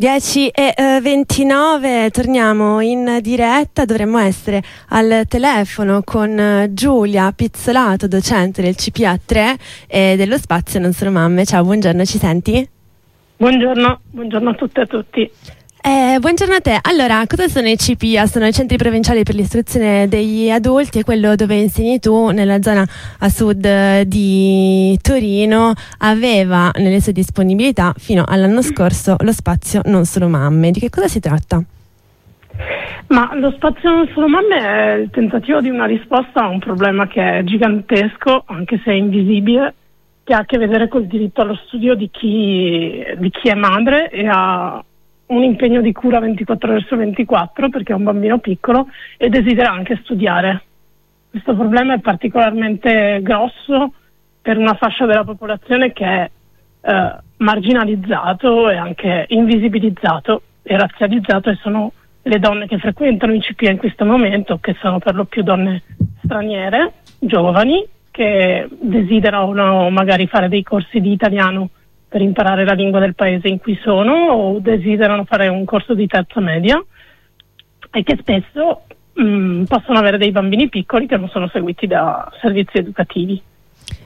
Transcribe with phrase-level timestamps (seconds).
[0.00, 8.06] 10 e eh, 29, torniamo in diretta, dovremmo essere al telefono con eh, Giulia Pizzolato,
[8.06, 9.56] docente del CPA 3
[9.88, 11.44] e dello spazio Non Sono Mamme.
[11.44, 12.68] Ciao, buongiorno, ci senti?
[13.38, 15.30] Buongiorno, buongiorno a tutte e a tutti.
[15.80, 16.76] Eh, buongiorno a te.
[16.82, 18.26] Allora, cosa sono i CPIA?
[18.26, 22.84] Sono i centri provinciali per l'istruzione degli adulti, è quello dove insegni tu nella zona
[23.20, 25.72] a sud di Torino.
[25.98, 30.72] Aveva nelle sue disponibilità fino all'anno scorso lo spazio Non Solo Mamme.
[30.72, 31.62] Di che cosa si tratta?
[33.06, 37.06] Ma lo spazio Non Solo Mamme è il tentativo di una risposta a un problema
[37.06, 39.74] che è gigantesco, anche se è invisibile,
[40.24, 44.10] che ha a che vedere col diritto allo studio di chi, di chi è madre
[44.10, 44.82] e ha
[45.28, 49.70] un impegno di cura 24 ore su 24 perché è un bambino piccolo e desidera
[49.70, 50.62] anche studiare.
[51.30, 53.92] Questo problema è particolarmente grosso
[54.40, 56.30] per una fascia della popolazione che è
[56.80, 61.92] eh, marginalizzato e anche invisibilizzato e razzializzato e sono
[62.22, 65.82] le donne che frequentano i CPA in questo momento, che sono per lo più donne
[66.24, 71.70] straniere, giovani, che desiderano magari fare dei corsi di italiano
[72.08, 76.06] per imparare la lingua del paese in cui sono o desiderano fare un corso di
[76.06, 76.82] terza media
[77.90, 82.30] e che spesso mh, mm, possono avere dei bambini piccoli che non sono seguiti da
[82.40, 83.42] servizi educativi.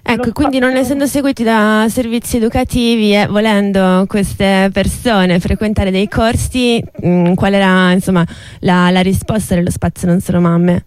[0.05, 6.83] Ecco, quindi non essendo seguiti da servizi educativi e volendo queste persone frequentare dei corsi,
[6.83, 8.25] mh, mm, qual era insomma,
[8.61, 10.85] la, la risposta dello spazio Non Sono Mamme?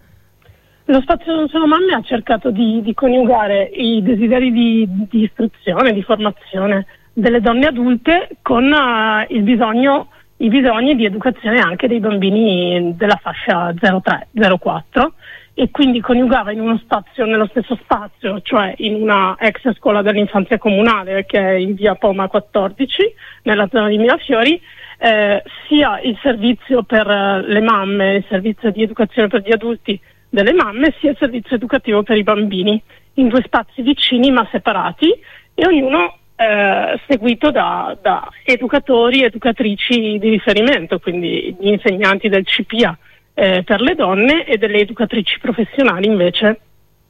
[0.84, 5.92] Lo spazio Non Sono Mamme ha cercato di, di coniugare i desideri di, di istruzione,
[5.92, 6.86] di formazione
[7.18, 13.70] delle donne adulte con uh, bisogno, i bisogni di educazione anche dei bambini della fascia
[13.70, 15.08] 03-04
[15.54, 20.58] e quindi coniugava in uno spazio, nello stesso spazio, cioè in una ex scuola dell'infanzia
[20.58, 23.14] comunale che è in via Poma 14
[23.44, 24.60] nella zona di Mirafiori,
[24.98, 30.52] eh, sia il servizio per le mamme, il servizio di educazione per gli adulti delle
[30.52, 32.82] mamme, sia il servizio educativo per i bambini,
[33.14, 35.10] in due spazi vicini ma separati
[35.54, 42.44] e ognuno eh, seguito da, da, educatori e educatrici di riferimento, quindi gli insegnanti del
[42.44, 42.96] CPA
[43.34, 46.60] eh, per le donne e delle educatrici professionali invece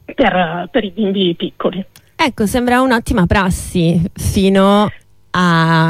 [0.04, 1.84] per, per i bimbi piccoli.
[2.14, 4.90] Ecco, sembra un'ottima prassi fino
[5.30, 5.85] a,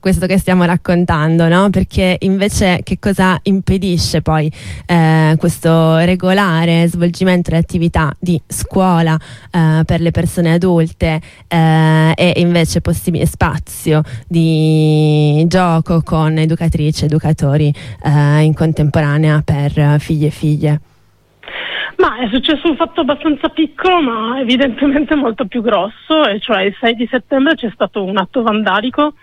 [0.00, 1.70] questo che stiamo raccontando, no?
[1.70, 4.50] perché invece che cosa impedisce poi
[4.86, 9.16] eh, questo regolare svolgimento delle attività di scuola
[9.50, 17.06] eh, per le persone adulte eh, e invece possibile spazio di gioco con educatrici e
[17.06, 17.72] educatori
[18.02, 20.80] eh, in contemporanea per figli e figlie?
[21.98, 26.76] Ma è successo un fatto abbastanza piccolo, ma evidentemente molto più grosso, e cioè il
[26.78, 29.14] 6 di settembre c'è stato un atto vandalico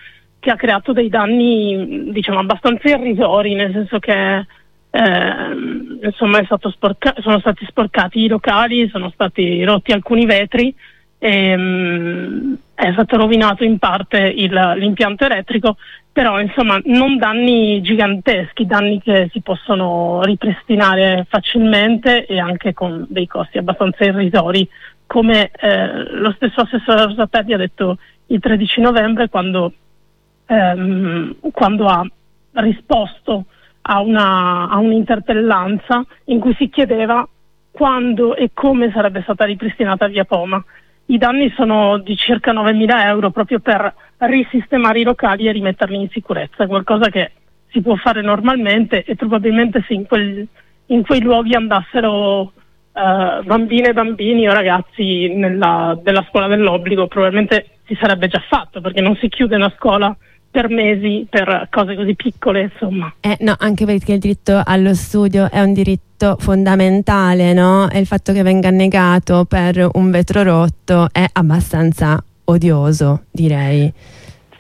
[0.46, 4.46] che ha creato dei danni, diciamo, abbastanza irrisori, nel senso che
[4.92, 6.40] eh, insomma
[6.70, 10.72] sporca- sono stati sporcati i locali, sono stati rotti alcuni vetri,
[11.18, 15.78] e, um, è stato rovinato in parte il, l'impianto elettrico
[16.12, 23.28] però insomma non danni giganteschi, danni che si possono ripristinare facilmente e anche con dei
[23.28, 24.66] costi abbastanza irrisori,
[25.08, 29.74] come eh, lo stesso assessore Rosatelli ha detto il 13 novembre quando,
[30.46, 32.04] ehm, quando ha
[32.54, 33.46] risposto
[33.82, 37.28] a, una, a un'interpellanza in cui si chiedeva
[37.72, 40.64] quando e come sarebbe stata ripristinata via Poma.
[41.08, 46.10] I danni sono di circa 9.000 euro proprio per risistemare i locali e rimetterli in
[46.10, 47.32] sicurezza, qualcosa che
[47.70, 50.48] si può fare normalmente e probabilmente se in, quel,
[50.88, 57.98] in quei luoghi andassero uh, bambine bambini o ragazzi nella, della scuola dell'obbligo probabilmente si
[58.00, 60.16] sarebbe già fatto perché non si chiude una scuola
[60.56, 63.14] per mesi per cose così piccole, insomma.
[63.20, 67.90] Eh, no, anche perché il diritto allo studio è un diritto fondamentale, no?
[67.90, 73.92] E il fatto che venga negato per un vetro rotto è abbastanza odioso, direi.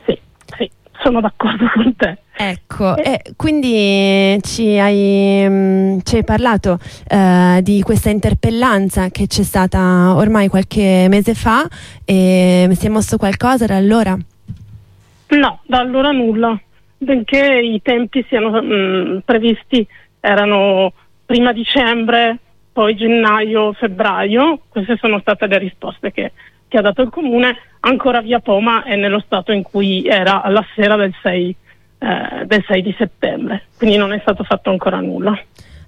[0.06, 0.20] Sì,
[0.58, 0.70] sì,
[1.02, 2.18] sono d'accordo con te.
[2.38, 6.78] Ecco, e quindi ci hai, mh, ci hai parlato
[7.10, 11.66] uh, di questa interpellanza che c'è stata ormai qualche mese fa
[12.04, 14.18] e si è mosso qualcosa da allora?
[15.28, 16.60] No, da allora nulla,
[16.98, 19.86] benché i tempi siano mh, previsti,
[20.20, 20.94] erano
[21.26, 22.38] prima dicembre,
[22.72, 26.34] poi gennaio, febbraio, queste sono state le risposte che,
[26.68, 30.66] che ha dato il comune, ancora via Poma è nello stato in cui era alla
[30.76, 31.56] sera del 6,
[31.98, 35.40] eh, del 6 di settembre, quindi non è stato fatto ancora nulla.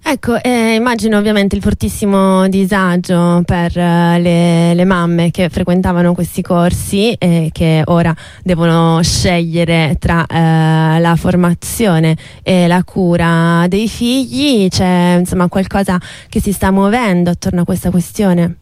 [0.10, 6.42] Ecco, eh, immagino ovviamente il fortissimo disagio per uh, le, le, mamme che frequentavano questi
[6.42, 14.70] corsi e che ora devono scegliere tra uh, la formazione e la cura dei figli.
[14.70, 16.00] C'è insomma qualcosa
[16.30, 18.56] che si sta muovendo attorno a questa questione?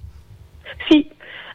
[0.90, 1.08] Sì,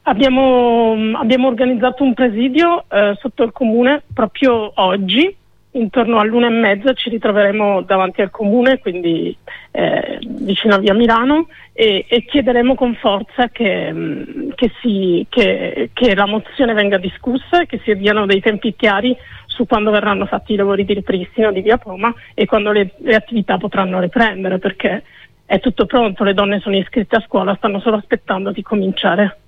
[0.02, 5.36] abbiamo, abbiamo organizzato un presidio uh, sotto il comune proprio oggi
[5.72, 9.36] intorno all'una e mezza ci ritroveremo davanti al comune, quindi
[9.70, 15.90] eh, vicino a via Milano, e, e chiederemo con forza che, mm, che, si, che,
[15.92, 20.26] che, la mozione venga discussa e che si diano dei tempi chiari su quando verranno
[20.26, 24.58] fatti i lavori di ripristino di via Poma e quando le, le attività potranno riprendere,
[24.58, 25.04] perché
[25.44, 29.38] è tutto pronto, le donne sono iscritte a scuola, stanno solo aspettando di cominciare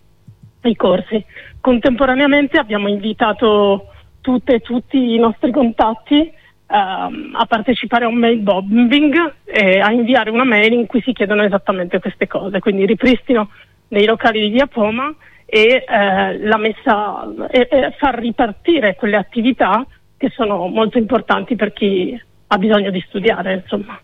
[0.62, 1.24] i corsi.
[1.60, 3.86] Contemporaneamente abbiamo invitato
[4.22, 6.32] tutte e tutti i nostri contatti
[6.66, 11.12] ehm, a partecipare a un mail bombing e a inviare una mail in cui si
[11.12, 13.50] chiedono esattamente queste cose, quindi ripristino
[13.86, 15.14] dei locali di via Poma
[15.44, 19.84] e, eh, messa, e, e far ripartire quelle attività
[20.16, 23.54] che sono molto importanti per chi ha bisogno di studiare.
[23.54, 24.00] Insomma.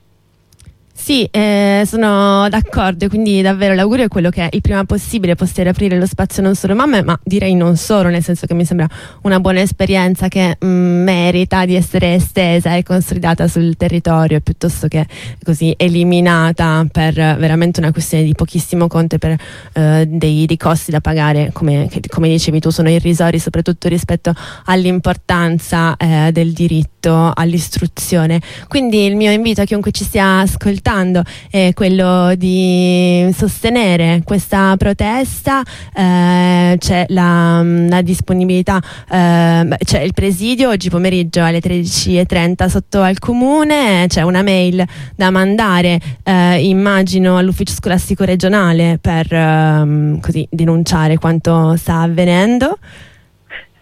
[1.00, 5.96] Sì, eh, sono d'accordo, quindi davvero l'augurio è quello che il prima possibile possiate aprire
[5.96, 8.86] lo spazio non solo mamme, ma direi non solo, nel senso che mi sembra
[9.22, 14.86] una buona esperienza che mh, mm, merita di essere estesa e consolidata sul territorio piuttosto
[14.88, 15.06] che
[15.42, 19.36] così eliminata per veramente una questione di pochissimo conto per
[19.74, 24.34] eh, dei, dei, costi da pagare, come, che, come, dicevi tu, sono irrisori soprattutto rispetto
[24.66, 28.42] all'importanza eh, del diritto all'istruzione.
[28.66, 34.75] Quindi il mio invito a chiunque ci stia ascoltando ascoltando è quello di sostenere questa
[34.76, 35.62] protesta,
[35.94, 38.81] eh, c'è la, la disponibilità,
[39.11, 44.82] eh, c'è il presidio oggi pomeriggio alle 13.30 sotto al comune, c'è una mail
[45.14, 52.79] da mandare eh, immagino all'ufficio scolastico regionale per ehm, così denunciare quanto sta avvenendo.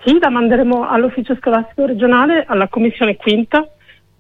[0.05, 3.67] Sì, la manderemo all'ufficio scolastico regionale, alla commissione quinta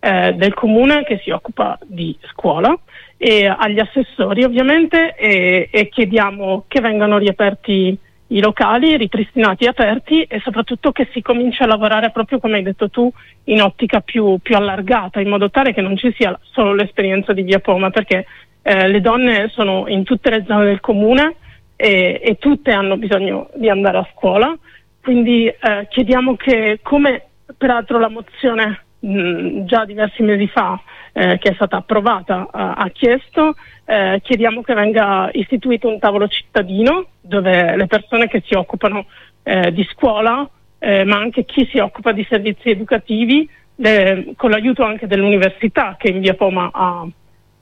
[0.06, 2.72] eh, del comune che si occupa di scuola
[3.16, 7.98] e agli assessori ovviamente e, e chiediamo che vengano riaperti
[8.28, 12.62] i locali, ripristinati e aperti e soprattutto che si cominci a lavorare proprio come hai
[12.62, 13.10] detto tu
[13.44, 17.42] in ottica più, più allargata in modo tale che non ci sia solo l'esperienza di
[17.42, 18.26] Via Poma perché
[18.62, 21.34] eh, le donne sono in tutte le zone del comune
[21.74, 24.56] e, e tutte hanno bisogno di andare a scuola.
[25.02, 27.22] Quindi eh, chiediamo che come
[27.56, 30.80] peraltro la mozione mh, già diversi mesi fa
[31.12, 33.54] eh, che è stata approvata ha, ha chiesto,
[33.86, 39.06] eh, chiediamo che venga istituito un tavolo cittadino dove le persone che si occupano
[39.42, 40.48] eh, di scuola,
[40.78, 46.08] eh, ma anche chi si occupa di servizi educativi, le, con l'aiuto anche dell'università che
[46.08, 47.06] in via Poma ha,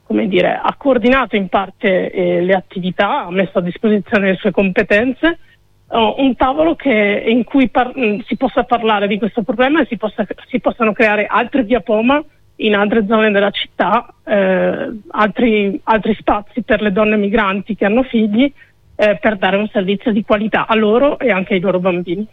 [0.09, 5.39] dire, ha coordinato in parte eh, le attività, ha messo a disposizione le sue competenze,
[5.89, 9.87] Oh, un tavolo che, in cui par- mm, si possa parlare di questo problema e
[9.87, 12.23] si, possa, si, possano creare altre via Poma
[12.57, 18.03] in altre zone della città, eh, altri, altri, spazi per le donne migranti che hanno
[18.03, 18.51] figli
[18.97, 22.27] eh, per dare un servizio di qualità a loro e anche ai loro bambini.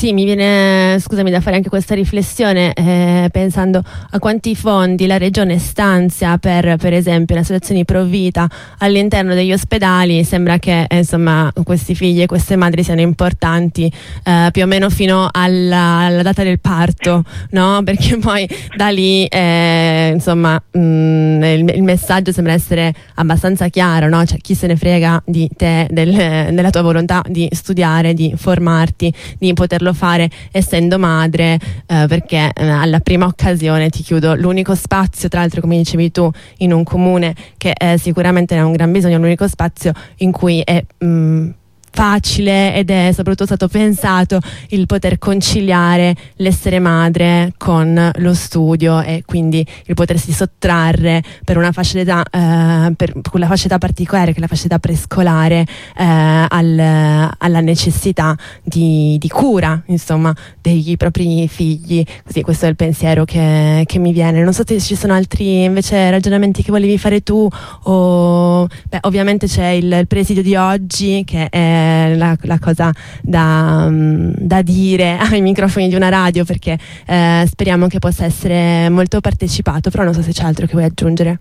[0.00, 5.18] Sì, mi viene, scusami, da fare anche questa riflessione eh, pensando a quanti fondi la
[5.18, 10.24] Regione stanzia per, per esempio, le associazioni pro vita all'interno degli ospedali.
[10.24, 13.92] Sembra che eh, insomma, questi figli e queste madri siano importanti
[14.24, 17.82] eh, più o meno fino alla, alla data del parto, no?
[17.84, 24.08] Perché poi da lì, eh, insomma, mh, mm, il, il, messaggio sembra essere abbastanza chiaro,
[24.08, 24.24] no?
[24.24, 29.12] Cioè, chi se ne frega di te, del, della tua volontà di studiare, di formarti,
[29.36, 35.28] di poterlo fare essendo madre eh, perché eh, alla prima occasione ti chiudo l'unico spazio
[35.28, 38.90] tra l'altro come dicevi tu in un comune che eh, sicuramente ne ha un gran
[38.90, 41.50] bisogno l'unico spazio in cui è mh, mm,
[41.90, 49.22] facile ed è soprattutto stato pensato il poter conciliare l'essere madre con lo studio e
[49.26, 54.38] quindi il potersi sottrarre per una fascia d'età, eh, per quella fascia d'età particolare che
[54.38, 55.66] è la fascia d'età prescolare
[55.96, 62.04] eh, al, alla necessità di, di, cura insomma dei propri figli.
[62.24, 64.42] Così questo è il pensiero che, che, mi viene.
[64.42, 67.48] Non so se ci sono altri invece ragionamenti che volevi fare tu
[67.82, 71.79] o beh, ovviamente c'è il, il presidio di oggi che è
[72.16, 72.90] la, la cosa
[73.22, 78.88] da, um, da, dire ai microfoni di una radio perché eh, speriamo che possa essere
[78.88, 81.38] molto partecipato, però non so se c'è altro che vuoi aggiungere.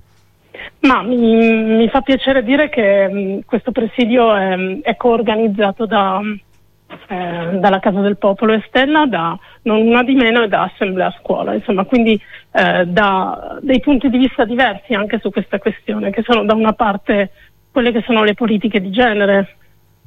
[0.81, 6.21] Ma mi, mi fa piacere dire che mh, questo presidio è, è coorganizzato da,
[7.07, 11.13] eh, dalla Casa del Popolo e Stella da non una di meno e da Assemblea
[11.19, 12.19] Scuola, insomma, quindi
[12.51, 16.73] eh, da dei punti di vista diversi anche su questa questione, che sono da una
[16.73, 17.31] parte
[17.71, 19.55] quelle che sono le politiche di genere,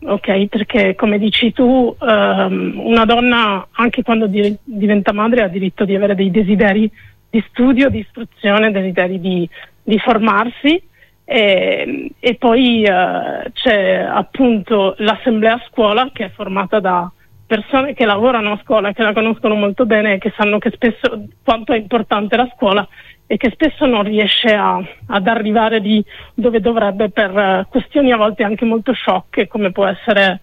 [0.04, 0.46] ok?
[0.46, 5.94] Perché come dici tu, ehm, una donna anche quando di- diventa madre ha diritto di
[5.94, 6.90] avere dei desideri
[7.30, 9.48] di studio, di istruzione, desideri di,
[9.82, 10.82] di formarsi
[11.24, 17.10] e, e poi eh, c'è appunto l'assemblea scuola che è formata da
[17.46, 21.26] persone che lavorano a scuola, che la conoscono molto bene e che sanno che spesso
[21.42, 22.86] quanto è importante la scuola
[23.32, 28.18] e che spesso non riesce a, ad arrivare di dove dovrebbe per uh, questioni a
[28.18, 30.40] volte anche molto sciocche come può essere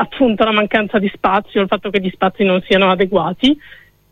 [0.00, 3.54] appunto la mancanza di spazio, il fatto che gli spazi non siano adeguati.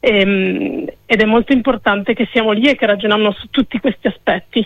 [0.00, 4.06] E, ehm, ed è molto importante che siamo lì e che ragioniamo su tutti questi
[4.06, 4.58] aspetti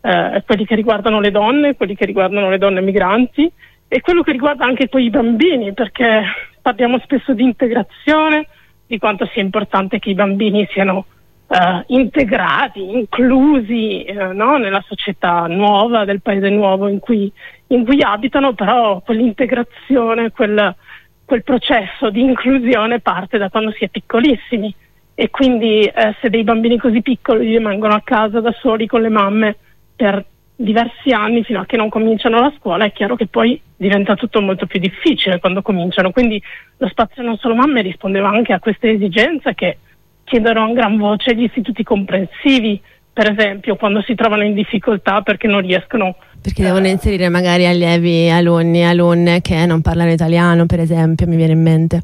[0.00, 3.48] eh, quelli che riguardano le donne, quelli che riguardano le donne migranti
[3.86, 6.24] e quello che riguarda anche poi i bambini, perché
[6.60, 8.48] parliamo spesso di integrazione,
[8.84, 11.06] di quanto sia importante che i bambini siano
[11.50, 14.56] eh, integrati, inclusi eh, no?
[14.56, 17.30] nella società nuova, del paese nuovo in cui,
[17.68, 20.74] in cui abitano, però quell'integrazione, quel,
[21.24, 24.72] quel processo di inclusione parte da quando si è piccolissimi
[25.14, 29.10] e quindi eh, se dei bambini così piccoli rimangono a casa da soli con le
[29.10, 29.56] mamme,
[29.96, 34.14] per diversi anni fino a che non cominciano la scuola, è chiaro che poi diventa
[34.14, 36.12] tutto molto più difficile quando cominciano.
[36.12, 36.40] Quindi
[36.76, 39.78] lo spazio non solo mamme rispondeva anche a queste esigenze che
[40.30, 42.80] chiedono a gran voce gli istituti comprensivi,
[43.12, 46.14] per esempio, quando si trovano in difficoltà perché non riescono.
[46.40, 51.34] Perché devono eh, inserire magari allievi, alunni, alunne che non parlano italiano, per esempio, mi
[51.34, 52.02] viene in mente.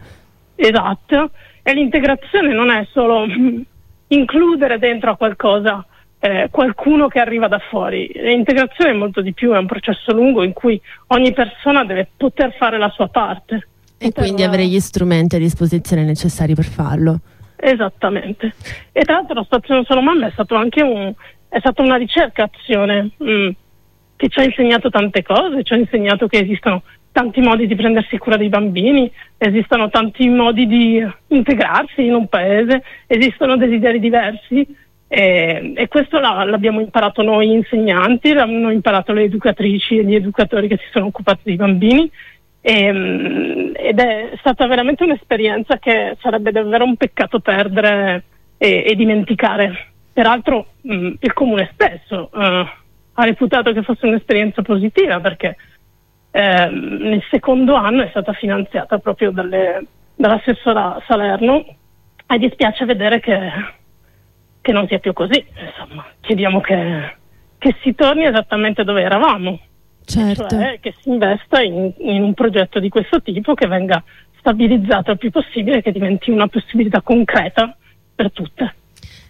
[0.57, 1.31] Esatto,
[1.63, 3.27] e l'integrazione non è solo
[4.09, 5.87] includere dentro a qualcosa
[6.19, 8.11] eh, qualcuno che arriva da fuori.
[8.13, 12.57] L'integrazione è molto di più, è un processo lungo in cui ogni persona deve poter
[12.59, 13.69] fare la sua parte.
[13.99, 17.21] E quindi avere gli strumenti a disposizione necessari per farlo.
[17.57, 18.55] Esattamente.
[18.93, 21.13] E tra l'altro la stazione Solo Mamma è, stato anche un,
[21.49, 23.49] è stata una ricercazione mm,
[24.17, 26.83] che ci ha insegnato tante cose, ci ha insegnato che esistono
[27.13, 32.83] tanti modi di prendersi cura dei bambini, esistono tanti modi di integrarsi in un paese,
[33.07, 34.67] esistono desideri diversi
[35.09, 40.69] e, e questo la, l'abbiamo imparato noi insegnanti, l'hanno imparato le educatrici e gli educatori
[40.69, 42.11] che si sono occupati dei bambini
[42.69, 48.25] e, mm, ed è stata veramente un'esperienza che sarebbe davvero un peccato perdere
[48.59, 49.93] e, e dimenticare.
[50.13, 55.57] Peraltro mh, il comune stesso uh, ha reputato che fosse un'esperienza positiva perché
[56.33, 61.65] eh, nel secondo anno è stata finanziata proprio dalle, dall'assessora Salerno
[62.27, 63.39] e dispiace vedere che
[64.67, 65.47] che non sia più così.
[65.65, 67.17] Insomma, chiediamo che,
[67.57, 69.61] che si torni esattamente dove eravamo.
[70.07, 70.49] Certo.
[70.49, 74.03] Cioè che si investa in, in, un progetto di questo tipo che venga
[74.39, 77.77] stabilizzato il più possibile e che diventi una possibilità concreta
[78.15, 78.75] per tutte.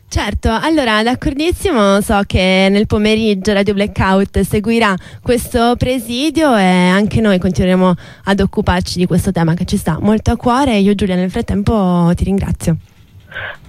[0.09, 7.39] Certo, allora d'accordissimo, so che nel pomeriggio Radio Blackout seguirà questo presidio e anche noi
[7.39, 10.77] continueremo ad occuparci di questo tema che ci sta molto a cuore.
[10.77, 12.77] Io Giulia nel frattempo ti ringrazio.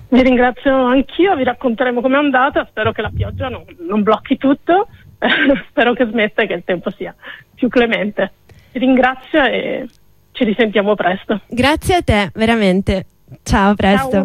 [0.09, 4.87] Vi ringrazio anch'io, vi racconteremo com'è andata, spero che la pioggia non, non blocchi tutto,
[5.69, 7.15] spero che smetta e che il tempo sia
[7.55, 8.31] più clemente.
[8.71, 9.87] Vi ringrazio e
[10.31, 11.41] ci risentiamo presto.
[11.47, 13.05] Grazie a te, veramente.
[13.43, 13.97] Ciao, presto.
[13.97, 14.09] Ciao.